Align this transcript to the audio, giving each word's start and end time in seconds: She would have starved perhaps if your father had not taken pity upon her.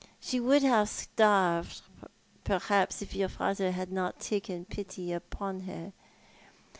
She 0.19 0.39
would 0.39 0.63
have 0.63 0.89
starved 0.89 1.83
perhaps 2.43 3.03
if 3.03 3.13
your 3.15 3.29
father 3.29 3.69
had 3.71 3.91
not 3.91 4.19
taken 4.19 4.65
pity 4.65 5.13
upon 5.13 5.59
her. 5.59 5.93